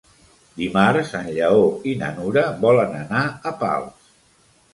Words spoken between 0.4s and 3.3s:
Dimarts en Lleó i na Nura volen anar